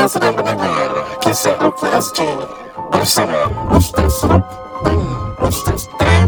[0.00, 2.24] Anda sedang mendengar kisah OKSJ
[2.88, 4.40] bersama Ustaz Rob
[6.00, 6.24] dan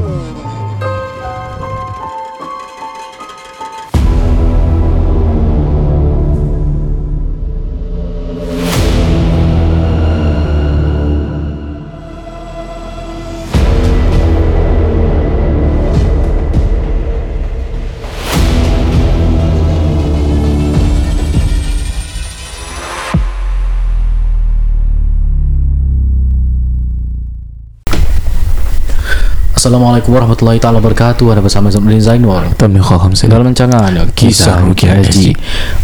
[29.72, 31.32] Assalamualaikum warahmatullahi taala wabarakatuh.
[31.32, 32.44] Ada bersama Zamrin Zainwar.
[32.60, 35.32] Tamni Khaham Dalam rancangan Kisah Rukia SG.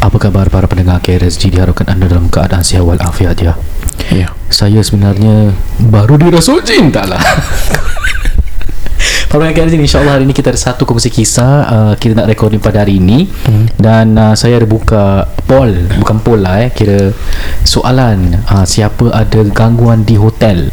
[0.04, 3.56] Apa khabar para pendengar KRSG Diharapkan anda dalam keadaan sihat walafiat ya.
[4.12, 4.28] Ya.
[4.52, 5.56] Saya sebenarnya
[5.88, 7.16] baru dirasuh cinta lah.
[9.28, 12.64] Para pendengar KRSG insyaAllah hari ini kita ada satu kongsi kisah uh, Kita nak recording
[12.64, 13.76] pada hari ini hmm.
[13.76, 15.68] Dan uh, saya ada buka poll
[16.00, 17.12] Bukan poll lah eh Kira
[17.60, 20.72] soalan uh, Siapa ada gangguan di hotel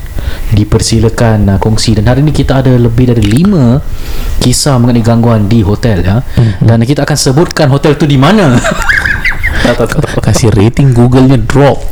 [0.55, 3.83] Dipersilakan uh, kongsi Dan hari ini kita ada lebih dari lima
[4.39, 6.23] Kisah mengenai gangguan di hotel ya.
[6.23, 6.55] Hmm.
[6.63, 8.55] Dan kita akan sebutkan hotel tu di mana
[9.67, 10.31] tak, tak, tak, tak.
[10.31, 11.83] Kasih rating Google-nya drop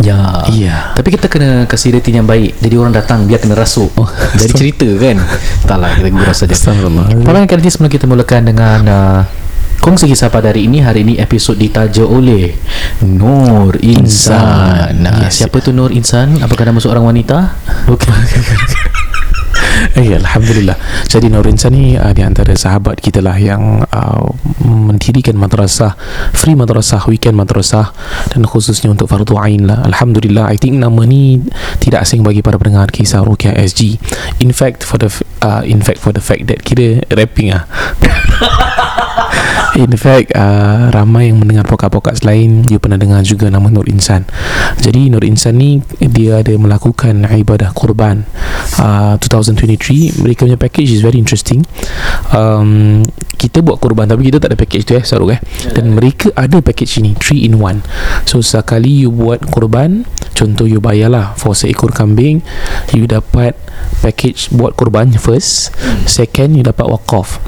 [0.00, 0.48] Ya.
[0.48, 0.96] Iya.
[0.96, 2.56] Tapi kita kena kasih rating yang baik.
[2.58, 3.92] Jadi orang datang dia kena rasuk.
[4.00, 4.08] Oh,
[4.40, 5.20] Jadi cerita kan.
[5.68, 6.54] Taklah kita gurau saja.
[6.56, 7.06] Astagfirullah.
[7.44, 9.20] Kali ini sebelum kita mulakan dengan uh,
[9.84, 10.80] kongsi kisah pada hari ini.
[10.80, 12.56] Hari ini episod ditaja oleh
[13.04, 15.04] Nur Insan.
[15.04, 15.44] Nah, Yes.
[15.44, 16.40] siapa tu Nur Insan?
[16.40, 17.52] Apakah nama seorang wanita?
[17.92, 18.88] Okey.
[19.92, 20.76] Eh, Alhamdulillah.
[21.08, 24.24] Jadi Nur Insan ni uh, di antara sahabat kita lah yang uh,
[24.62, 25.98] mendirikan madrasah,
[26.32, 27.90] free madrasah, weekend madrasah
[28.30, 29.82] dan khususnya untuk fardu ain lah.
[29.84, 30.48] Alhamdulillah.
[30.48, 31.42] I think nama ni
[31.82, 33.98] tidak asing bagi para pendengar kisah Rukia SG.
[34.40, 35.10] In fact, for the
[35.42, 37.66] uh, in fact for the fact that kita rapping ah.
[39.72, 44.28] In fact uh, Ramai yang mendengar podcast-podcast lain Dia pernah dengar juga nama Nur Insan
[44.76, 48.28] Jadi Nur Insan ni Dia ada melakukan ibadah kurban
[48.76, 49.16] uh,
[49.54, 51.62] 2023 Mereka punya package is very interesting.
[52.34, 53.02] Um,
[53.36, 55.40] Kita buat kurban Tapi kita tak ada package tu eh Saruk eh.
[55.72, 60.80] Dan mereka ada package ni 3 in 1 So sekali you buat kurban Contoh you
[60.82, 62.42] bayar lah For seekor kambing
[62.92, 63.54] You dapat
[64.00, 65.74] package buat kurban first
[66.08, 67.42] Second you dapat wakaf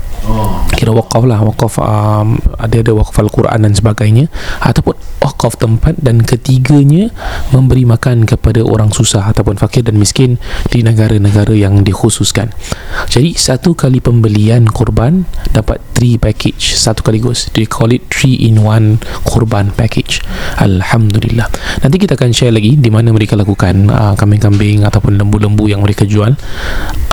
[0.75, 4.27] Kira wakaf lah wakaf um, ada ada wakaf Al-Quran dan sebagainya.
[4.65, 7.09] Ataupun wakaf tempat dan ketiganya
[7.53, 10.37] memberi makan kepada orang susah ataupun fakir dan miskin
[10.69, 12.53] di negara-negara yang dikhususkan.
[13.09, 16.77] Jadi satu kali pembelian korban dapat 3 package.
[16.77, 20.21] Satu kaligus they call it 3 in 1 korban package.
[20.61, 21.49] Alhamdulillah.
[21.81, 26.05] Nanti kita akan share lagi di mana mereka lakukan uh, kambing-kambing ataupun lembu-lembu yang mereka
[26.05, 26.37] jual.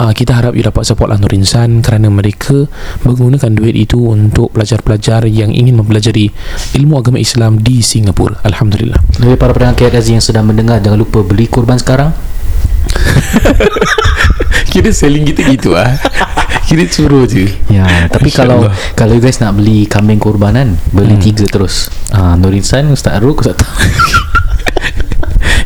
[0.02, 2.66] Uh, kita harap you dapat support lah Nur Insan kerana mereka
[3.04, 6.30] menggunakan duit itu untuk pelajar-pelajar yang ingin mempelajari
[6.78, 8.42] ilmu agama Islam di Singapura.
[8.46, 9.02] Alhamdulillah.
[9.18, 12.12] Dari para pendengar KRSG yang sedang mendengar Jangan lupa beli kurban sekarang
[14.72, 16.00] Kira selling kita gitu ah.
[16.68, 17.52] Kira suruh je.
[17.68, 18.96] Ya, tapi kalau InsyaAllah.
[18.96, 21.24] kalau you guys nak beli kambing kurbanan, beli hmm.
[21.24, 21.92] tiga terus.
[22.16, 23.68] Ah, Nur Insan, Ustaz Aruk, Ustaz Tam.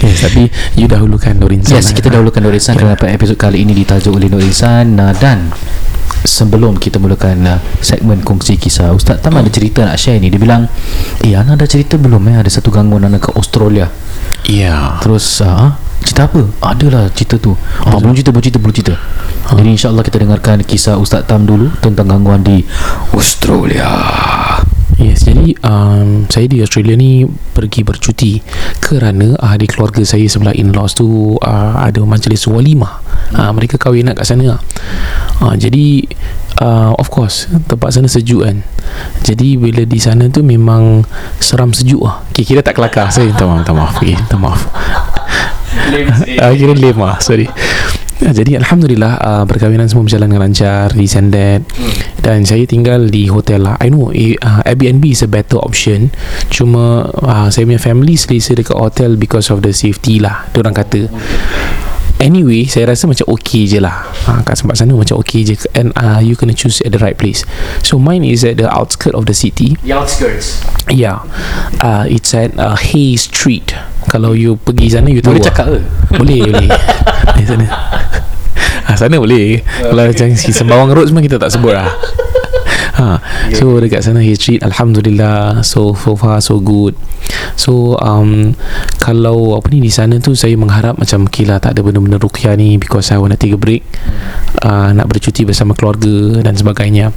[0.06, 1.78] Yes, tapi you dahulukan Nur Insan.
[1.78, 5.50] Yes, kita dahulukan Nur Insan kerana episod kali ini ditajuk oleh Nur Insan uh, dan
[6.26, 10.34] sebelum kita mulakan uh, segmen kongsi kisah, Ustaz Tam ada cerita nak share ni.
[10.34, 10.68] Dia bilang,
[11.22, 12.36] "Eh, Ana ada cerita belum eh?
[12.42, 13.88] Ada satu gangguan Ana ke Australia."
[14.46, 14.98] Ya.
[15.02, 15.74] Terus uh,
[16.06, 16.42] cerita apa?
[16.62, 17.58] Adalah cerita tu.
[17.82, 18.96] Ah, belum cerita, belum cerita, belum cerita.
[19.46, 22.66] Jadi insya-Allah kita dengarkan kisah Ustaz Tam dulu tentang gangguan di
[23.14, 23.90] Australia.
[24.96, 28.40] Yes, jadi um, saya di Australia ni pergi bercuti
[28.80, 33.04] kerana ahli keluarga saya sebelah in-laws tu uh, ada majlis walimah.
[33.36, 34.56] Uh, mereka kahwin nak kat sana.
[35.44, 36.08] Uh, jadi
[36.64, 38.64] uh, of course tempat sana sejuk kan.
[39.28, 41.04] Jadi bila di sana tu memang
[41.44, 42.24] seram sejuk lah.
[42.32, 43.12] Okay, kira tak kelakar.
[43.12, 43.94] Saya minta maaf, minta maaf.
[44.00, 44.62] Okay, minta maaf.
[46.40, 47.52] uh, kira lame lah, sorry.
[48.26, 52.26] Ya, jadi Alhamdulillah uh, perkahwinan semua berjalan dengan lancar di Sandet hmm.
[52.26, 53.78] dan saya tinggal di hotel lah.
[53.78, 56.10] I know uh, Airbnb is a better option.
[56.50, 61.06] Cuma uh, saya punya family selesa dekat hotel because of the safety lah diorang kata
[62.16, 64.08] Anyway, saya rasa macam okay je lah.
[64.26, 65.54] Ha, Kat tempat sana macam okay je.
[65.76, 67.44] And uh, you kena choose at the right place.
[67.84, 69.76] So mine is at the outskirt of the city.
[69.84, 70.64] The outskirts.
[70.88, 71.28] Yeah.
[71.84, 73.76] Uh, It's at uh, Hay Street.
[74.08, 75.50] Kalau you pergi sana you tahu Boleh lah.
[75.52, 75.80] cakap ke?
[76.16, 76.70] Boleh boleh.
[77.38, 77.66] Di sana.
[78.86, 79.60] Ah, Sana boleh.
[79.82, 81.90] Kalau macam Sembawang Road semua kita tak sebut lah
[82.96, 83.20] ha.
[83.56, 86.96] So dekat sana Street Alhamdulillah So so far so good
[87.56, 88.54] so um,
[89.02, 92.78] kalau apa ni di sana tu saya mengharap macam lah tak ada benda-benda rukyah ni
[92.80, 93.86] because I want to take a break
[94.62, 97.12] uh, nak bercuti bersama keluarga dan sebagainya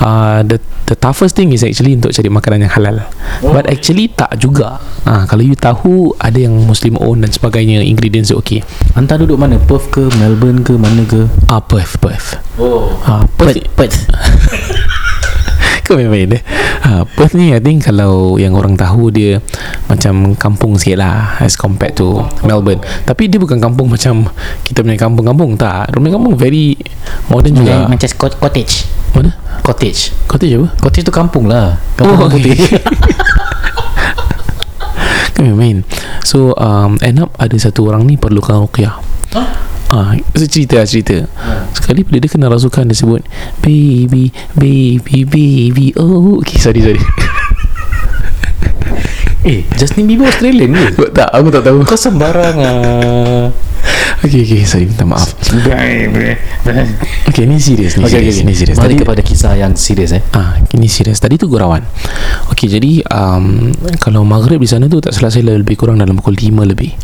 [0.00, 2.96] uh, the the toughest thing is actually untuk cari makanan yang halal
[3.40, 8.32] but actually tak juga uh, kalau you tahu ada yang muslim own dan sebagainya ingredients
[8.32, 8.60] dia okay
[8.92, 9.56] Anta duduk mana?
[9.56, 10.04] Perth ke?
[10.20, 10.76] Melbourne ke?
[10.76, 11.28] Mana ke?
[11.48, 13.98] ah Perth Perth Oh ah Perth Perth Perth
[15.92, 16.42] Kau main-main eh
[16.82, 19.38] ha, Perth ni I think Kalau yang orang tahu dia
[19.86, 22.80] Macam kampung sikit lah As compared to Melbourne.
[23.04, 24.24] Tapi dia bukan kampung macam
[24.64, 25.92] Kita punya kampung-kampung Tak.
[25.92, 26.80] Punya kampung very
[27.28, 27.84] Modern juga.
[27.84, 28.88] Macam cot- cottage.
[29.12, 29.36] Mana?
[29.60, 30.16] Cottage.
[30.24, 30.68] Cottage apa?
[30.80, 31.76] Cottage tu kampung lah.
[31.92, 32.56] Kampung Oh, putih.
[35.36, 35.84] Kau main-main
[36.24, 38.96] So um, End up ada satu orang ni Perlukan ruqyah
[39.92, 41.28] Ah, so cerita lah cerita
[41.76, 43.20] Sekali bila dia kena rasukan Dia sebut
[43.60, 46.96] Baby Baby Baby Oh Okay sorry sorry
[49.52, 51.12] Eh Justin Bieber Australian ke?
[51.12, 53.52] Tak aku tak tahu Kau sembarang ah.
[54.24, 55.36] Okay okay sorry Minta maaf
[57.28, 60.16] Okay ni serius ni Okay, serius okay, Ni serius Mari Tadi kepada kisah yang serius
[60.16, 61.20] eh Ah, ini serius.
[61.20, 61.84] Tadi tu gurauan.
[62.48, 63.68] Okey, jadi um,
[64.00, 66.96] kalau maghrib di sana tu tak salah saya lebih kurang dalam pukul 5 lebih.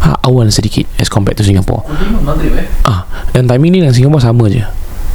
[0.00, 1.84] Ah, awal sedikit as compared to Singapore.
[1.84, 2.66] Eh?
[2.88, 3.04] Ah,
[3.36, 4.64] dan timing ni dengan Singapore sama je.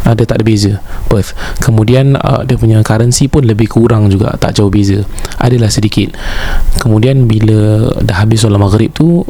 [0.06, 0.78] Ada tak ada beza.
[1.10, 1.34] Perth.
[1.66, 5.02] Kemudian uh, Dia punya currency pun Lebih kurang juga Tak jauh beza.
[5.42, 6.14] Adalah sedikit.
[6.78, 9.26] Kemudian bila Dah habis solat maghrib tu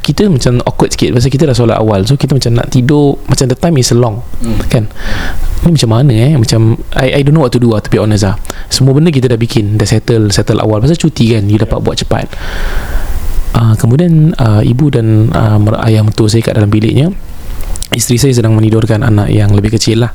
[0.00, 1.12] Kita macam awkward sikit.
[1.12, 3.20] Pasal kita dah solat awal So kita macam nak tidur.
[3.28, 4.64] Macam the time is long hmm.
[4.72, 4.88] Kan?
[5.68, 6.32] Ni macam mana eh?
[6.40, 8.40] Macam I, I don't know what to do lah To be honest lah
[8.72, 10.80] Semua benda kita dah bikin Dah settle Settle awal.
[10.80, 12.32] Pasal cuti kan You dapat buat cepat
[13.54, 17.14] uh, Kemudian uh, Ibu dan uh, Ayah mertua saya kat dalam biliknya
[17.94, 20.10] Isteri saya sedang menidurkan anak yang lebih kecil lah.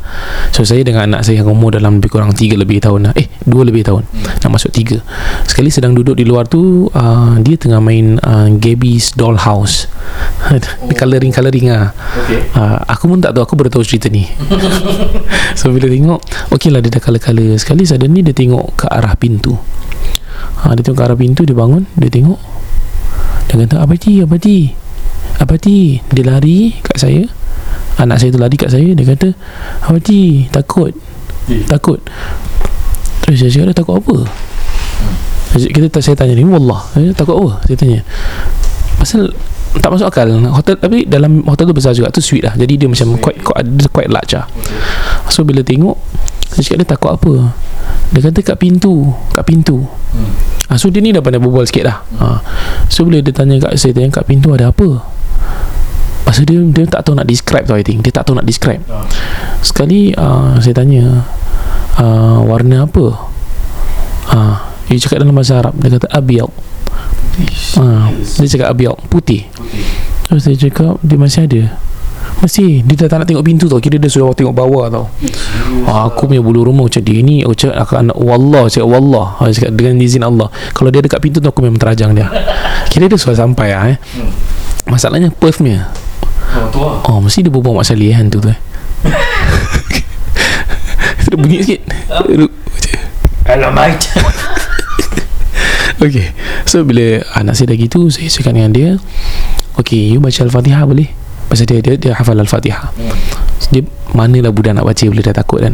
[0.51, 3.13] So saya dengan anak saya yang umur dalam lebih kurang 3 lebih tahun lah.
[3.15, 4.03] Eh 2 lebih tahun.
[4.43, 4.99] Nak masuk 3
[5.47, 9.87] Sekali sedang duduk di luar tu uh, Dia tengah main uh, Gabby's Dollhouse.
[10.91, 11.95] Dia colouring-colouring lah.
[12.27, 12.51] Okay.
[12.51, 13.47] Uh, Aku pun tak tahu.
[13.47, 14.27] Aku baru tahu cerita ni.
[15.59, 16.19] So bila tengok
[16.51, 19.55] Okay lah dia dah colour-colour Sekali suddenly dia tengok ke arah pintu.
[20.63, 22.58] Ha, Dia tengok ke arah pintu Dia bangun Dia tengok
[23.49, 24.57] Dia kata Abati Abati
[25.41, 27.25] Abati Dia lari kat saya.
[27.99, 28.93] Anak saya tu lari kat saya.
[28.93, 29.33] Dia kata
[29.89, 30.93] Abati Takut.
[31.49, 31.65] Eh.
[31.65, 31.99] Takut.
[33.25, 34.17] Terus saya cakap "Dia takut apa?
[35.57, 36.81] Kita saya tanya ni Wallah.
[36.95, 37.65] Eh, Takut apa?
[37.65, 37.99] Saya tanya
[39.01, 39.33] Pasal
[39.79, 40.25] tak masuk akal.
[40.49, 42.09] Hotel tapi dalam hotel tu besar juga.
[42.09, 42.57] Tu suite lah.
[42.57, 44.49] Jadi dia macam quite quite, quite large lah.
[45.29, 45.93] So bila tengok
[46.49, 47.33] saya cakap dia takut apa?
[48.09, 49.85] Dia kata kat pintu kat pintu.
[49.85, 50.33] Hmm.
[50.69, 51.97] ha, so dia ni dah pandai berbual sikit dah.
[52.19, 52.25] Ha.
[52.89, 55.05] so bila dia tanya kat saya tanya kat pintu ada apa?
[56.25, 58.01] Pasal dia dia tak tahu nak describe tau I think.
[58.01, 58.81] Dia tak tahu nak describe.
[58.89, 59.05] Ah.
[59.61, 61.25] sekali uh, saya tanya
[62.01, 63.05] uh, warna apa?
[64.29, 64.57] Uh,
[64.89, 66.49] dia cakap dalam bahasa Arab dia kata abiyal
[67.77, 69.45] uh, dia cakap abiyal putih.
[70.29, 71.61] Terus saya cakap Dia masih ada
[72.39, 73.77] Masih Dia dah tak nak tengok pintu tau.
[73.77, 75.05] Kira dia suruh tengok bawah tau.
[75.83, 79.27] Ah, Aku punya bulu rumah Macam dia ni Aku cakap aku anak Wallah Cakap Wallah.
[79.37, 80.47] Aku cakap dengan izin Allah.
[80.71, 82.31] Kalau dia dekat pintu tu Aku memang terajang dia.
[82.87, 83.97] Kira dia sudah sampai lah eh.
[84.85, 85.91] Masalahnya Perth punya.
[86.49, 87.03] Oh tu lah.
[87.05, 88.59] Oh mesti dia berbual Mak Salih hantu tu eh.
[91.21, 91.81] Dia bunyi sikit.
[92.25, 92.55] Dia-
[93.45, 94.01] Alamak.
[95.99, 96.31] Okay.
[96.63, 98.89] So bila anak saya dah gitu Saya cakap dengan dia
[99.75, 101.11] Okay you baca Al-Fatihah boleh
[101.49, 102.93] Pasal dia, dia, dia hafal Al-Fatihah
[103.73, 103.81] Dia
[104.13, 105.73] manalah budak nak baca Bila dia takut kan.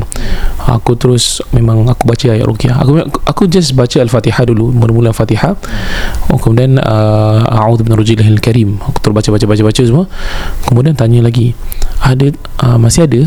[0.71, 2.79] Aku terus Memang aku baca ayat Ruqyah.
[2.79, 2.91] Aku
[3.27, 5.53] aku just baca Al-Fatihah dulu Mula-mula Al-Fatihah
[6.31, 10.05] oh, Kemudian uh, A'udhu bin Rujilahil Karim Aku terus baca baca baca baca semua.
[10.65, 11.51] Kemudian tanya lagi.
[11.99, 12.31] Ada
[12.63, 13.21] uh, Masih ada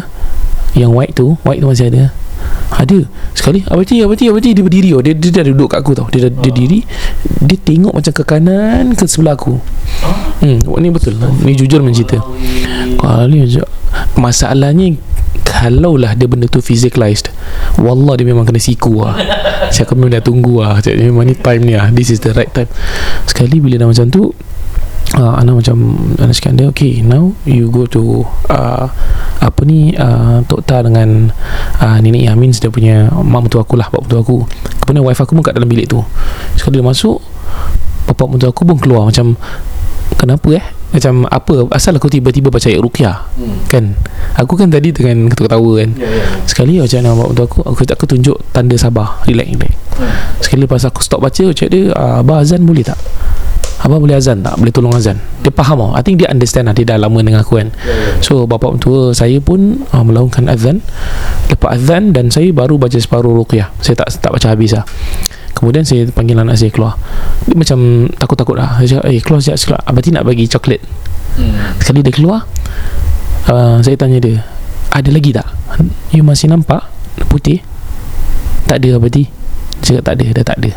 [0.73, 2.03] Yang white tu White tu masih ada
[2.69, 2.99] ada.
[3.33, 3.65] Sekali.
[3.65, 4.93] Abati Abati Abati Dia berdiri.
[4.93, 5.01] Oh.
[5.01, 6.07] dia, dia dah duduk kat aku tau.
[6.13, 6.85] Dia, dah, dia diri.
[7.41, 9.57] Dia tengok macam ke kanan Ke sebelah aku.
[10.45, 11.17] Hmm Ni betul.
[11.43, 12.21] Ni jujur mencerita
[13.01, 13.65] Kali aja
[14.15, 14.95] Masalahnya
[15.49, 17.33] Kalaulah dia benda tu physicalized
[17.81, 19.17] Wallah dia memang kena siku lah
[19.75, 22.51] Saya memang dah tunggu lah Cakap, Memang ni time ni lah This is the right
[22.53, 22.71] time.
[23.27, 24.31] Sekali bila dah macam tu
[25.17, 28.91] uh, Ana macam Ana cakap dia Okay now You go to uh,
[29.41, 31.33] Apa ni uh, Tok Ta dengan
[31.81, 34.45] uh, Nenek Yamin Dia punya Mak mentua aku lah Bapak mentua aku.
[34.85, 36.01] Kemudian wife aku pun kat dalam bilik tu.
[36.57, 37.21] Sekali dia masuk
[38.09, 39.09] Bapak mentua aku pun keluar.
[39.09, 39.39] Macam
[40.19, 40.65] Kenapa eh?
[40.89, 41.69] Macam apa?
[41.77, 43.59] Asal aku tiba-tiba baca ayat Ruqyah Hmm.
[43.71, 43.85] Kan?
[44.35, 45.91] Aku kan tadi dengan ketawa-ketawa kan?
[45.95, 49.73] Ya ya Sekali macam mana bapak mentua aku Aku, aku tunjuk tanda sabar Relax relax.
[50.43, 52.99] Sekali lepas aku stop baca Cakap dia ah, Abah azan boleh tak
[53.79, 54.59] Abah boleh azan tak?
[54.59, 55.23] Boleh tolong azan?
[55.47, 55.91] Dia faham tau.
[55.95, 56.75] I think dia understand lah.
[56.75, 57.71] Dia dah lama dengan aku kan.
[58.19, 60.83] So bapak mentua saya pun uh, Melakukan azan.
[61.47, 63.71] Lepas azan Dan saya baru baca separuh ruqyah.
[63.79, 64.83] Saya tak tak baca habis lah.
[65.55, 66.99] Kemudian saya panggil anak saya keluar.
[67.47, 68.83] Dia macam takut-takut lah.
[68.83, 69.81] Saya cakap Eh keluar sekejap sekejap.
[69.87, 70.81] Abang nak bagi coklat.
[71.39, 71.55] Hmm.
[71.79, 72.51] Sekali dia keluar
[73.47, 74.43] uh, Saya tanya dia
[74.91, 75.47] Ada lagi tak?
[76.11, 76.83] You masih nampak?
[77.31, 77.63] Putih?
[78.67, 79.31] Tak ada Abang Dia
[79.79, 80.71] cakap tak ada Dah tak ada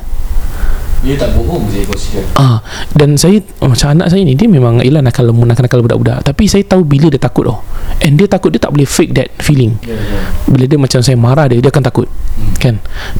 [1.01, 2.23] Dia tak bohong saya consider.
[2.37, 2.61] Ah,
[2.93, 6.21] dan saya oh, macam anak saya ni dia memang ialah nakal lemu nakal-nakal budak-budak.
[6.21, 7.59] Tapi saya tahu bila dia takut oh.
[8.05, 9.81] And dia takut dia tak boleh fake that feeling.
[9.81, 10.21] Ya, ya.
[10.45, 12.05] Bila dia macam saya marah dia dia akan takut.
[12.05, 12.53] Hmm.
[12.61, 12.75] Kan?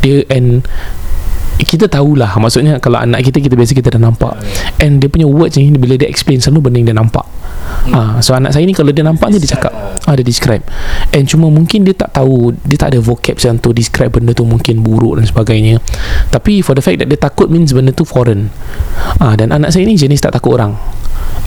[0.06, 0.62] Dia and
[1.62, 4.34] kita tahulah maksudnya kalau anak kita kita biasa kita dah nampak
[4.82, 7.26] and dia punya words ni bila dia explain selalu benda yang dia nampak
[7.90, 9.74] Ah so anak saya ni kalau dia nampak dia cakap
[10.06, 10.62] ah dia describe.
[11.10, 14.46] And cuma mungkin dia tak tahu dia tak ada vocab yang tu describe benda tu
[14.46, 15.82] mungkin buruk dan sebagainya.
[16.30, 18.54] Tapi for the fact that dia takut means benda tu foreign.
[19.18, 20.78] Ah dan anak saya ni jenis tak takut orang.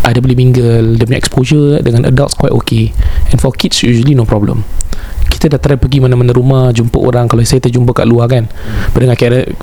[0.04, 2.92] Ah, dia boleh mingle dia punya exposure dengan adults quite okay.
[3.32, 4.66] And for kids usually no problem.
[5.24, 7.24] Kita dah try pergi mana-mana rumah jumpa orang.
[7.24, 9.00] Kalau saya terjumpa kat luar kan hmm.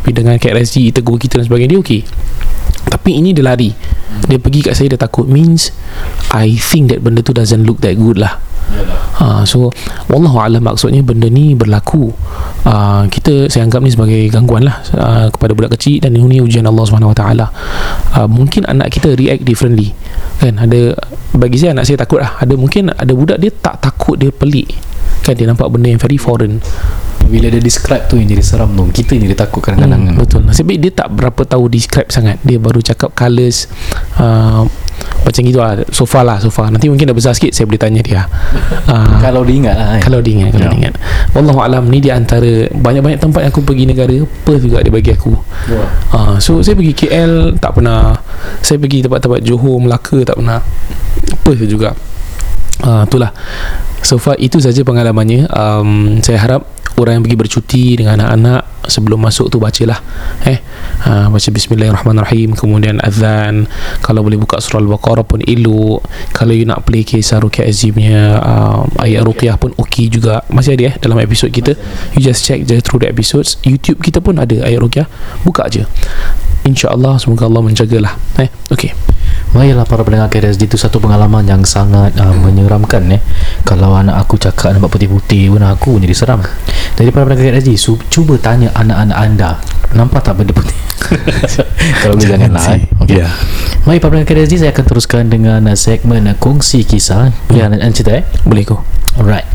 [0.09, 2.01] dengan Razzi tegur kita dan sebagainya dia okey
[2.87, 3.73] tapi ini dia lari.
[4.27, 5.27] Dia pergi kat saya dia takut.
[5.27, 5.73] Means
[6.31, 8.39] I think that benda tu doesn't look that good lah.
[9.21, 9.69] Ha, so
[10.07, 12.09] Wallahu alam maksudnya benda ni berlaku.
[12.61, 16.61] Uh, kita saya anggap ni sebagai gangguan lah uh, kepada budak kecil dan ini ujian
[16.69, 19.97] Allah SWT uh, mungkin anak kita react differently
[20.37, 20.61] kan?
[20.61, 20.93] Ada
[21.37, 22.37] bagi saya anak saya takut lah.
[22.37, 24.73] Ada mungkin ada budak dia tak takut dia pelik.
[25.21, 26.61] Kan dia nampak benda yang very foreign
[27.23, 28.83] Bila dia describe tu yang jadi seram tu.
[28.87, 30.01] Kita yang jadi takut kadang-kadang.
[30.07, 33.69] hmm, betul nasib baik dia tak berapa tahu describe sangat dia baru cakap colours
[34.15, 34.65] uh,
[35.21, 37.77] macam gitu lah so far lah so far nanti mungkin dah besar sikit saya boleh
[37.77, 38.25] tanya dia
[38.85, 39.87] uh, Kalau dia ingat lah.
[39.91, 40.01] eh.
[40.01, 40.69] kalau dia ingat kalau Ya.
[40.69, 40.93] dia ingat
[41.31, 44.13] Wallahu alam ni di antara banyak-banyak tempat yang aku pergi negara
[44.43, 45.33] Perth juga dia bagi aku
[45.71, 45.87] Wah.
[46.11, 48.17] uh, so saya pergi KL tak pernah
[48.59, 50.59] saya pergi tempat-tempat Johor Melaka tak pernah
[51.39, 51.93] Perth juga
[52.81, 53.31] uh, itulah
[54.01, 56.61] so far itu saja pengalamannya um, saya harap
[57.01, 59.99] orang yang pergi bercuti dengan anak-anak sebelum masuk tu bacalah
[60.45, 60.61] eh.
[61.01, 63.65] Uh, baca bismillahirrahmanirrahim kemudian azan.
[64.05, 66.05] Kalau boleh buka surah al-baqarah pun elok.
[66.31, 70.45] Kalau you nak play kisah Ruqyah Azimnya uh, ayat Ruqyah pun okey juga.
[70.53, 71.73] Masih ada eh dalam episod kita.
[72.13, 73.57] You just check just through the episodes.
[73.65, 75.07] YouTube kita pun ada ayat Ruqyah
[75.41, 75.85] buka je.
[76.61, 78.49] InsyaAllah Semoga Allah menjagalah Eh.
[78.69, 78.93] Okay
[79.51, 83.19] Baiklah para pendengar KRSD itu satu pengalaman yang sangat uh, menyeramkan eh.
[83.67, 86.39] Kalau anak aku cakap nampak putih-putih pun aku jadi seram.
[86.95, 89.51] Jadi para pendengar KRSD su- cuba tanya anak-anak anda
[89.91, 90.77] nampak tak benda putih?
[92.01, 92.87] Kalau boleh janganlah eh.
[93.03, 93.19] Okay.
[93.19, 93.27] Ya.
[93.83, 97.91] Baik para pendengar KRSD saya akan teruskan dengan uh, segmen uh, kongsi kisah yang hmm.
[97.91, 98.25] cerita eh.
[98.47, 98.79] Boleh kau
[99.19, 99.47] Alright.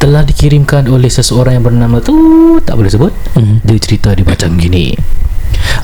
[0.00, 2.16] Telah dikirimkan oleh seseorang yang bernama tu
[2.60, 3.12] tak boleh sebut.
[3.36, 3.64] Mhm.
[3.64, 4.92] Dia cerita dia macam gini.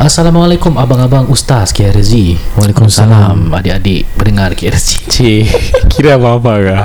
[0.00, 2.32] Assalamualaikum abang-abang ustaz KRZ.
[2.56, 5.04] Waalaikumsalam adik-adik pendengar KRZ.
[5.12, 5.44] Cik
[5.92, 6.84] Kira apa-apa kah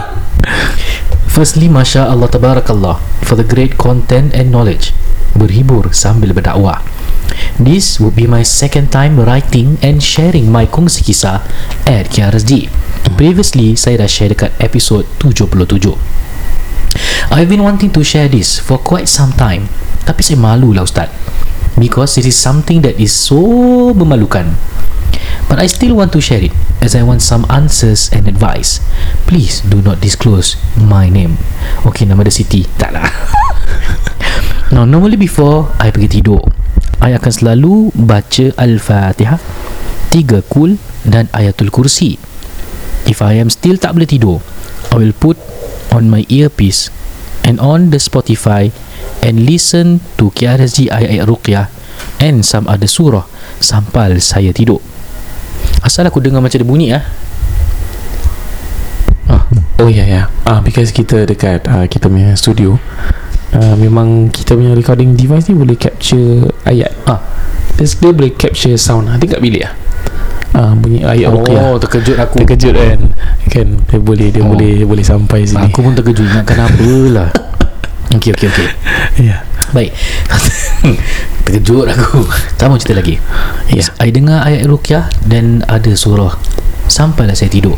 [1.31, 4.91] Firstly, Masya Allah Tabarakallah for the great content and knowledge.
[5.31, 6.83] Berhibur sambil berdakwah.
[7.55, 11.39] This would be my second time writing and sharing my kongsi kisah
[11.87, 12.67] at KRSD.
[13.15, 15.71] Previously, saya dah share dekat episod 77.
[17.31, 19.71] I've been wanting to share this for quite some time.
[20.03, 21.07] Tapi saya malu lah Ustaz.
[21.75, 23.39] Because it is something that is so
[23.91, 24.55] memalukan.
[25.45, 28.81] But I still want to share it as I want some answers and advice.
[29.29, 31.37] Please do not disclose my name.
[31.85, 32.65] Okay, nama dia Siti.
[32.79, 33.05] Tak lah.
[34.75, 36.41] Now, normally before I pergi tidur,
[36.97, 39.37] I akan selalu baca Al-Fatihah,
[40.09, 42.17] tiga kul dan Ayatul Kursi.
[43.05, 44.41] If I am still tak boleh tidur,
[44.89, 45.37] I will put
[45.93, 46.89] on my earpiece
[47.45, 48.73] and on the Spotify
[49.25, 51.65] and listen to KRSG ayat-ayat Ruqyah
[52.21, 53.25] and some other surah
[53.57, 54.77] sampai saya tidur.
[55.81, 57.03] Asal aku dengar macam dia bunyi ah.
[59.25, 59.41] Ah,
[59.81, 62.77] Oh ya ya ah, Because kita dekat uh, Kita punya studio
[63.53, 67.17] uh, Memang Kita punya recording device ni Boleh capture Ayat ah.
[67.73, 69.73] dia, dia boleh capture sound Nanti kat bilik lah
[70.53, 72.45] ah, Bunyi ayat Ruqyah Oh, terkejut aku.
[72.45, 72.99] Terkejut kan
[73.49, 74.53] Kan Dia boleh Dia Oh.
[74.53, 77.29] boleh Dia boleh sampai sini Aku pun terkejut ingatkan apa lah.
[78.15, 78.67] Okey okey okey.
[79.27, 79.43] Ya
[79.73, 79.91] Baik.
[81.45, 82.23] terkejut aku.
[82.55, 83.15] Sama cerita lagi.
[83.69, 86.37] Ya I dengar ayat Ruqyah dan ada surah
[86.87, 87.75] sampailah saya tidur.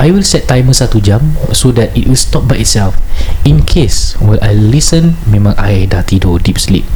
[0.00, 2.96] I will set timer satu jam so that it will stop by itself.
[3.44, 6.88] In case while I listen memang I dah tidur deep sleep.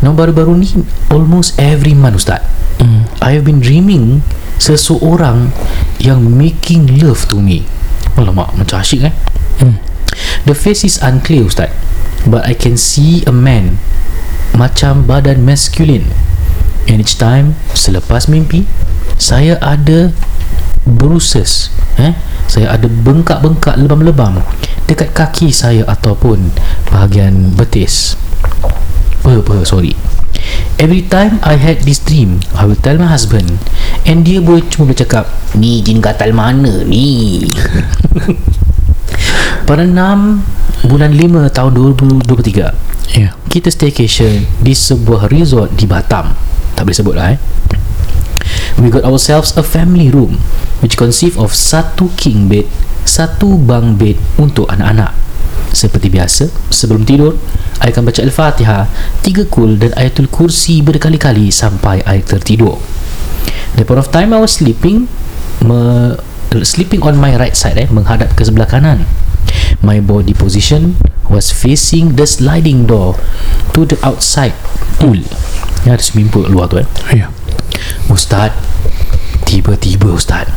[0.00, 0.68] Now baru-baru ni
[1.12, 2.40] almost every month Ustaz.
[2.80, 3.04] mm.
[3.20, 4.24] I have been dreaming
[4.56, 5.52] seseorang
[6.00, 7.68] yang making love to me.
[8.16, 9.14] Alamak, macam asyik eh.
[9.60, 9.76] Mm.
[10.46, 11.74] The face is unclear Ustaz.
[12.26, 13.78] But I can see a man
[14.56, 16.10] Macam badan masculine.
[16.90, 18.66] And each time Selepas mimpi
[19.18, 20.10] Saya ada
[20.86, 22.14] Bruises eh?
[22.46, 24.42] Saya ada bengkak-bengkak lebam-lebam
[24.86, 26.50] Dekat kaki saya Ataupun
[26.90, 28.14] Bahagian betis.
[29.26, 29.98] Apa-apa sorry.
[30.78, 33.58] Every time I had this dream I will tell my husband.
[34.06, 35.26] And dia boleh cuma boleh cakap
[35.58, 37.42] Ni jin gatal mana ni
[39.66, 43.34] Pada 6 Bulan 5 tahun 2023 Ya.
[43.50, 46.38] Kita staycation Di sebuah resort di Batam.
[46.78, 47.38] Tak boleh sebut lah eh.
[48.78, 50.38] We got ourselves a family room
[50.78, 52.70] Which consist of Satu king bed
[53.02, 55.10] Satu bunk bed Untuk anak-anak.
[55.74, 57.34] Seperti biasa Sebelum tidur
[57.82, 58.86] I akan baca Al-Fatihah
[59.26, 62.78] Tiga kul dan ayatul kursi Berkali-kali Sampai I tertidur.
[63.74, 65.10] The point of time I was sleeping
[65.66, 66.14] me,
[66.62, 69.25] Sleeping on my right side eh, Menghadap ke sebelah kanan
[69.84, 70.96] My body position
[71.28, 73.18] Was facing the sliding door
[73.76, 74.56] To the outside
[74.96, 75.20] pool.
[75.84, 76.88] Ya ada swimming pool luar tu eh.
[77.12, 77.28] Ya.
[78.08, 78.56] Ustaz
[79.44, 80.48] Tiba-tiba Ustaz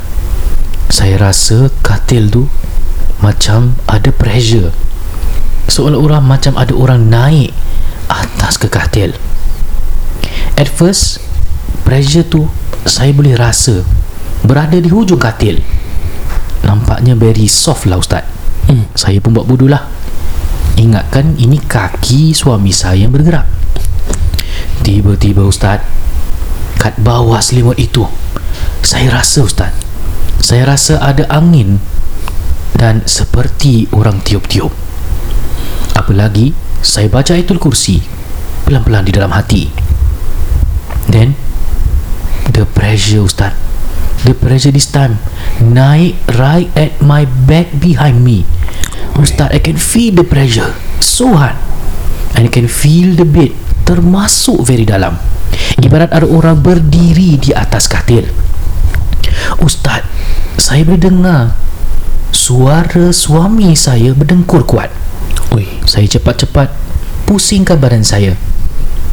[0.87, 2.47] Saya rasa katil tu
[3.19, 4.71] Macam ada pressure.
[5.67, 7.51] Seolah-olah macam ada orang naik
[8.07, 9.13] Atas ke katil.
[10.55, 11.19] At first
[11.83, 12.47] Pressure tu
[12.87, 13.83] Saya boleh rasa
[14.47, 15.59] Berada di hujung katil.
[16.63, 18.38] Nampaknya very soft lah Ustaz
[18.69, 18.85] Hmm.
[18.93, 19.89] Saya pun buat bodoh lah.
[20.77, 23.59] Ingatkan ini kaki suami saya yang bergerak.
[24.79, 25.83] Tiba-tiba Ustaz
[26.79, 28.07] Kat bawah selimut itu
[28.79, 29.75] Saya rasa Ustaz
[30.39, 31.83] Saya rasa ada angin
[32.71, 34.71] Dan seperti orang tiup-tiup.
[35.93, 37.99] Apalagi Saya baca ayatul kursi
[38.63, 39.67] Pelan-pelan di dalam hati.
[41.11, 41.35] Then
[42.49, 43.68] The pressure Ustaz
[44.27, 45.15] The pressure this time
[45.63, 48.43] Naik right at my back behind me.
[49.15, 50.75] Ustaz I can feel the pressure.
[50.99, 51.55] So hard.
[52.35, 53.55] And I can feel the bed
[53.87, 55.15] Termasuk very dalam.
[55.79, 58.27] Ibarat ada orang berdiri di atas katil.
[59.63, 60.03] Ustaz
[60.59, 61.55] Saya boleh dengar
[62.35, 64.91] Suara suami saya berdengkur kuat.
[65.55, 65.65] Ui.
[65.87, 66.69] Saya cepat-cepat
[67.25, 68.35] Pusingkan badan saya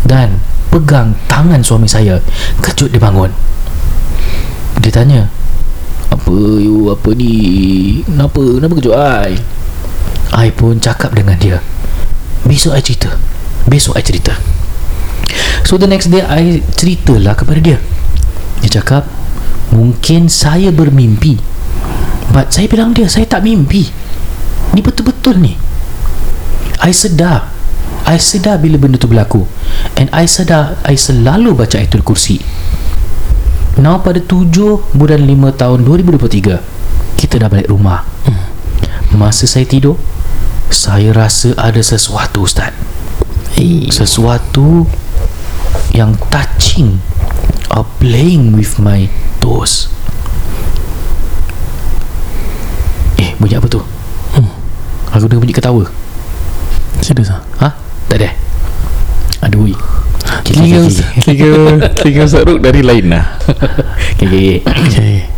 [0.02, 2.20] Dan Pegang tangan suami saya.
[2.60, 3.55] Kejut dia bangun
[4.86, 5.26] Dia tanya
[6.14, 6.30] Apa
[6.62, 7.34] you Apa ni?
[8.06, 8.38] Kenapa?
[8.38, 9.34] Kenapa kejut I?
[10.30, 11.58] I pun cakap dengan dia
[12.46, 13.10] Besok I cerita.
[13.66, 14.30] Besok I cerita.
[15.66, 17.82] So the next day I ceritalah kepada dia.
[18.62, 19.10] Dia cakap
[19.74, 21.34] Mungkin saya bermimpi
[22.30, 23.90] But saya bilang dia Saya tak mimpi.
[24.70, 25.58] Ni betul-betul ni.
[26.78, 27.50] I sedar
[28.06, 29.50] I sedar bila benda tu berlaku.
[29.98, 32.38] And I sedar I selalu baca ayatul kursi
[33.76, 38.08] Now pada 7 bulan 5 tahun 2023 Kita dah balik rumah.
[39.12, 40.00] Masa saya tidur
[40.72, 42.72] Saya rasa ada sesuatu Ustaz.
[43.56, 44.88] Eh Sesuatu
[45.92, 47.00] Yang touching
[47.76, 49.10] Or playing with my
[49.42, 49.90] toes.
[53.20, 53.82] Eh bunyi apa tu?
[54.32, 54.48] Hmm.
[55.12, 55.84] Aku dengar bunyi ketawa.
[57.02, 57.42] Serius ah?
[57.60, 57.68] Ha?
[58.08, 58.30] Tak ada.
[59.44, 59.56] Ada
[60.44, 60.80] Tiga
[61.22, 61.52] Tiga
[62.04, 63.24] Tiga saruk dari lain lah
[64.16, 64.64] Okay, okay, okay.
[64.64, 65.36] Okay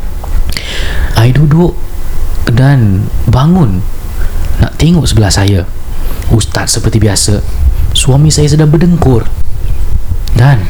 [1.19, 1.75] I duduk
[2.47, 3.83] dan bangun
[4.63, 5.67] nak tengok sebelah saya.
[6.31, 7.43] Ustaz seperti biasa,
[7.91, 9.27] suami saya sedang berdengkur
[10.39, 10.63] dan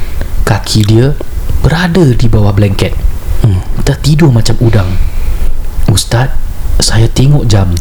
[0.48, 1.12] kaki dia
[1.60, 2.96] berada di bawah blanket.
[3.44, 3.84] hmm.
[3.84, 4.88] Tertidur macam udang.
[5.92, 6.32] Ustaz,
[6.80, 7.76] saya tengok jam.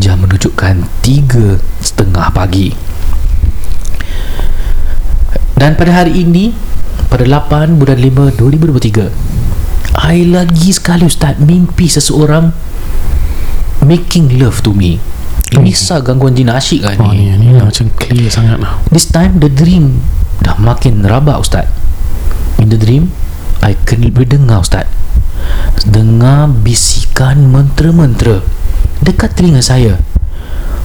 [0.00, 2.72] Jam menunjukkan tiga setengah pagi.
[5.60, 6.56] Dan pada hari ini,
[7.12, 9.12] pada 8 bulan 5 2023,
[10.08, 12.48] I lagi sekali Ustaz mimpi seseorang
[13.84, 14.96] making love to me.
[15.52, 17.36] Ini sah gangguan jin asyik kan Oh ni.
[17.36, 20.00] ni Ni lah macam clear sangat lah This time the dream
[20.40, 21.68] dah makin rabak Ustaz.
[22.56, 23.12] In the dream,
[23.60, 24.88] I kena berdengar Ustaz.
[25.84, 28.40] Dengar bisikan mentera-mentera
[29.04, 30.00] dekat telinga saya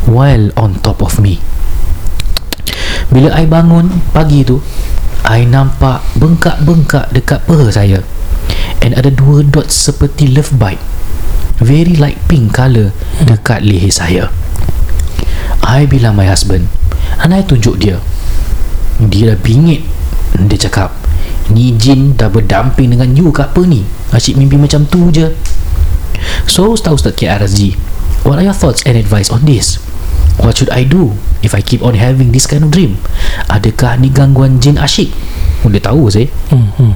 [0.04, 1.40] while on top of me.
[3.10, 4.62] Bila I bangun pagi tu,
[5.26, 8.00] I nampak bengkak-bengkak dekat peha saya.
[8.86, 10.82] And ada dua dot seperti love bite.
[11.58, 12.92] Very light pink colour
[13.24, 14.30] dekat leher saya.
[15.66, 16.70] I bilang my husband
[17.18, 17.98] And I tunjuk dia
[19.02, 19.82] Dia dah bingit
[20.38, 20.94] Dia cakap
[21.50, 23.82] Ni jin dah berdamping dengan you ke apa ni
[24.14, 25.34] Asyik mimpi macam tu je
[26.46, 27.74] So Ustaz Ustaz KRSG
[28.26, 29.82] What are your thoughts and advice on this?
[30.42, 33.00] What should I do If I keep on having this kind of dream
[33.48, 35.12] Adakah ni gangguan jin asyik?
[35.64, 36.68] Boleh tahu saya hmm.
[36.76, 36.94] Hmm.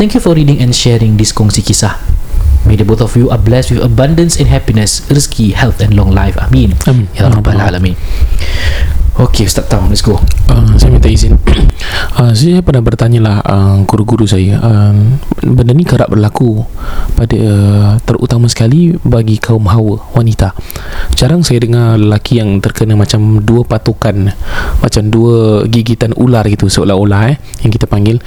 [0.00, 2.18] Thank you for reading and sharing this kongsi kisah
[2.66, 6.10] May the both of you are blessed with abundance and happiness, rezeki, health and long
[6.12, 6.36] life.
[6.36, 6.76] Amin.
[6.84, 7.08] Amin.
[7.16, 7.96] Ya Rabbal Alamin.
[9.18, 10.14] Okey Ustaz Tam let's go.
[10.46, 11.34] Uh, saya minta izin.
[12.14, 14.62] Uh, Saya pernah bertanya lah uh, Guru-guru saya.
[14.62, 16.62] Uh, Benda ni kerap berlaku
[17.18, 20.54] Pada uh, Terutama sekali Bagi kaum hawa Wanita.
[21.18, 24.30] Jarang saya dengar Lelaki yang terkena Macam dua patukan
[24.78, 28.22] Macam dua Gigitan ular gitu Seolah-olah eh Yang kita panggil.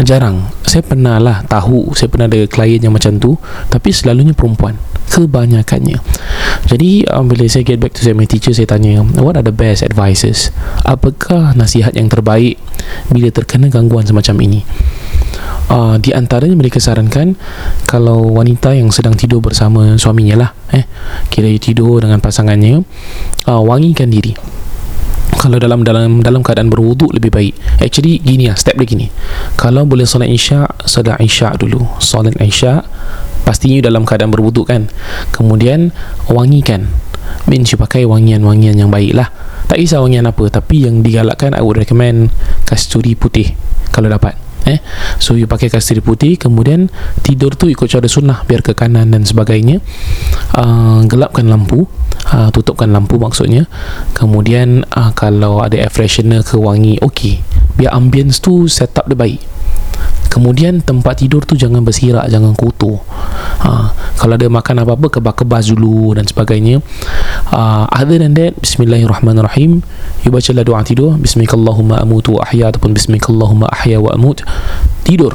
[0.00, 0.48] Uh, Jarang.
[0.64, 3.36] Saya pernah lah Tahu Saya pernah ada klien yang macam tu
[3.68, 5.98] Tapi selalunya perempuan Kebanyakannya
[6.70, 9.54] Jadi um, Bila saya get back to saya my teacher Saya tanya What are the
[9.54, 10.54] best advices
[10.86, 12.56] Apakah nasihat yang terbaik
[13.10, 14.60] Bila terkena gangguan semacam ini
[15.68, 17.34] uh, Di antaranya mereka sarankan
[17.90, 20.86] Kalau wanita yang sedang tidur bersama suaminya lah eh,
[21.28, 22.86] Kira tidur dengan pasangannya
[23.50, 24.60] uh, Wangikan diri
[25.40, 27.56] kalau dalam dalam dalam keadaan berwuduk lebih baik.
[27.80, 29.06] Actually gini lah, step dia gini.
[29.56, 31.80] Kalau boleh solat Isyak, solat Isyak dulu.
[31.96, 32.84] Solat Isyak
[33.42, 34.88] pastinya dalam keadaan berwuduk kan.
[35.34, 35.90] Kemudian
[36.30, 36.90] wangikan.
[37.46, 39.30] Means you pakai wangian-wangian yang baik lah.
[39.70, 42.34] Tak kisah wangian apa, tapi yang digalakkan I would recommend
[42.66, 43.54] kasturi putih
[43.94, 44.34] kalau dapat.
[44.68, 44.76] Eh,
[45.16, 46.92] so you pakai kasturi putih kemudian
[47.24, 49.80] tidur tu ikut cara sunnah biar ke kanan dan sebagainya
[50.52, 51.88] uh, gelapkan lampu
[52.28, 53.64] uh, tutupkan lampu maksudnya
[54.12, 57.40] kemudian uh, kalau ada air freshener ke wangi okey
[57.80, 59.40] biar ambience tu set up dia baik
[60.30, 63.02] Kemudian tempat tidur tu jangan bersirak, jangan kotor.
[63.66, 66.78] Ha, kalau ada makan apa-apa kebas-kebas dulu dan sebagainya.
[67.50, 69.82] Uh, other than that, bismillahirrahmanirrahim.
[70.22, 74.46] You bacalah doa tidur, bismillahumma amutu wa ahya ataupun bismillahumma ahya wa amut.
[75.02, 75.34] Tidur.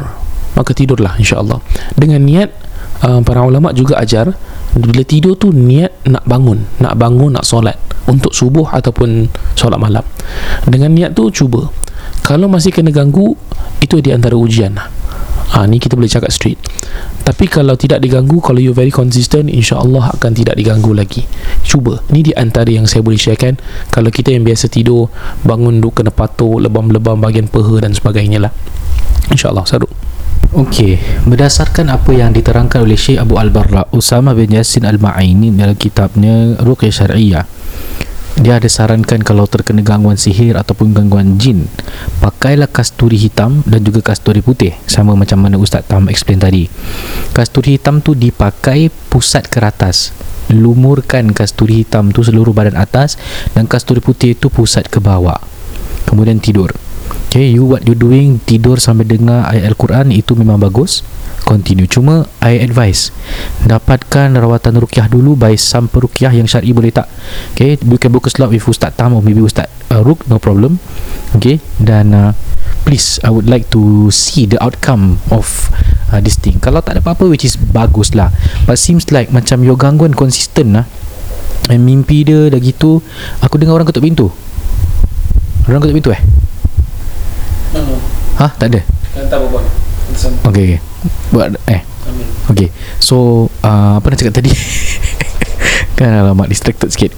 [0.55, 1.59] Maka tidurlah insya-Allah.
[1.99, 2.55] Dengan niat
[3.03, 4.31] uh, para ulama juga ajar
[4.75, 7.75] bila tidur tu niat nak bangun, nak bangun nak solat
[8.07, 9.27] untuk subuh ataupun
[9.59, 10.03] solat malam.
[10.67, 11.67] Dengan niat tu cuba.
[12.25, 13.37] Kalau masih kena ganggu
[13.85, 14.89] itu di antara ujian lah.
[15.53, 16.57] Ha, ni kita boleh cakap straight.
[17.21, 21.21] Tapi kalau tidak diganggu kalau you very consistent insyaAllah akan tidak diganggu lagi.
[21.61, 22.01] Cuba.
[22.09, 23.61] Ni di antara yang saya boleh sharekan.
[23.93, 25.13] Kalau kita yang biasa tidur
[25.45, 28.51] bangun duduk kena patuk lebam-lebam bahagian peha dan sebagainya lah.
[29.29, 29.89] insyaAllah saruk
[30.55, 30.95] Okey,
[31.27, 36.93] berdasarkan apa yang diterangkan oleh Syekh Abu Al-Barra Usama bin Yasin Al-Ma'ini dalam kitabnya Ruqyah
[36.95, 37.45] Syariah
[38.35, 41.71] dia ada sarankan kalau terkena gangguan sihir ataupun gangguan jin
[42.19, 46.67] pakailah kasturi hitam dan juga kasturi putih sama macam mana Ustaz Tam explain tadi.
[47.31, 50.11] Kasturi hitam tu dipakai pusat ke atas.
[50.51, 53.15] Lumurkan kasturi hitam tu seluruh badan atas
[53.55, 55.39] dan kasturi putih tu pusat ke bawah.
[56.03, 56.75] Kemudian tidur.
[57.31, 61.03] Okay, you what you doing tidur sambil dengar ayat Al-Quran itu memang bagus
[61.43, 61.89] continue.
[61.89, 63.11] Cuma I advise
[63.67, 67.11] dapatkan rawatan rukyah dulu by some perukyah yang syar'i boleh tak?
[67.57, 70.39] Okay you can book a slot with Ustaz Tam or maybe Ustaz uh, Ruk no
[70.39, 70.79] problem.
[71.35, 72.31] Okay dan uh,
[72.87, 75.69] please I would like to see the outcome of
[76.13, 76.61] uh, this thing.
[76.63, 78.31] Kalau tak ada apa-apa which is bagus lah.
[78.63, 80.85] But seems like macam your gangguan konsisten lah.
[81.65, 83.01] And mimpi dia dah gitu
[83.41, 84.29] aku dengar orang ketuk pintu.
[85.65, 86.21] Orang ketuk pintu eh?
[88.35, 88.47] Ha?
[88.55, 88.81] Tak ada?
[89.31, 89.39] tak
[90.47, 90.79] Okay, okay.
[91.33, 91.81] Buat eh.
[92.51, 92.69] Okay.
[93.01, 94.51] So, uh, apa nak cakap tadi?
[95.97, 97.11] kan alamak distracted sikit.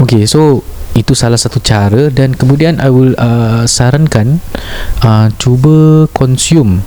[0.00, 0.64] Okay, so
[0.96, 4.40] itu salah satu cara dan kemudian I will uh, sarankan
[5.04, 6.80] uh, cuba consume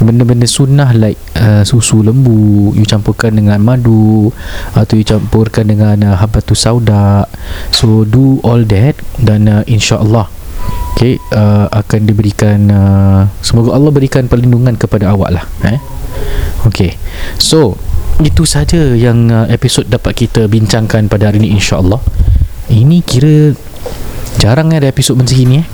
[0.00, 4.32] benda-benda sunnah like uh, susu lembu you campurkan dengan madu
[4.72, 7.28] atau you campurkan dengan uh, habatus sauda
[7.68, 10.32] so do all that dan uh, insyaallah
[10.92, 15.82] Okay, uh, akan diberikan uh, semoga Allah berikan perlindungan kepada awak lah eh?
[16.70, 16.94] Okay,
[17.42, 17.74] so
[18.22, 21.98] itu saja yang uh, episod dapat kita bincangkan pada hari ini insyaAllah
[22.70, 23.50] ini kira
[24.38, 25.68] jarang ada episod macam ini eh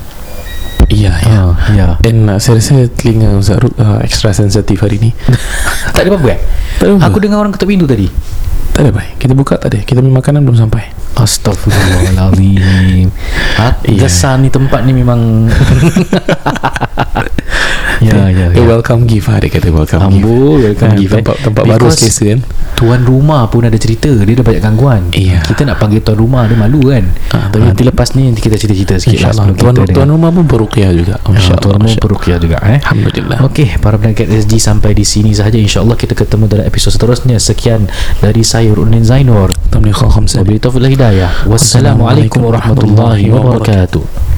[0.89, 1.41] Iya, ya.
[1.45, 1.89] Ah, ya.
[2.01, 5.11] Dan uh, saya rasa telinga Ustaz Ruk uh, extra sensitif hari ni.
[5.93, 6.41] tak ada apa-apa eh
[6.81, 7.13] Tak ada apa.
[7.13, 8.09] aku dengar orang ketuk pintu tadi
[8.79, 9.13] tak ada baik.
[9.19, 9.83] Kita buka tak ada.
[9.83, 10.87] Kita punya makanan belum sampai.
[11.19, 13.11] Astaghfirullahaladzim
[13.59, 13.75] ha.
[13.83, 15.19] Gesan ni tempat ni memang
[17.99, 20.23] Ya ya ya welcome gift ah, dia kata welcome gift.
[20.23, 21.17] Ambo welcome Ah, gift eh.
[21.21, 22.41] tempat, tempat baru selesa kan.
[22.79, 25.43] Tuan rumah pun ada cerita Dia dah banyak gangguan Iya.
[25.43, 28.39] Kita nak panggil tuan rumah Dia malu kan Ah, Tapi tapi- nanti lepas ni Nanti
[28.39, 31.19] kita cerita-cerita sikit lah Tuan, tuan dengan- rumah pun berukiah juga.
[31.27, 31.59] Ya.
[31.59, 33.39] Tuan rumah perukiah juga eh Alhamdulillah.
[33.45, 35.59] Okey, para pendengar SG sampai di sini sahaja.
[35.59, 37.37] InsyaAllah kita ketemu dalam episod seterusnya.
[37.39, 39.51] Sekian dari saya Runin Zainur.
[39.75, 41.31] Wabillahi taufiq wal hidayah.
[41.45, 44.38] Wassalamualaikum warahmatullahi wabarakatuh.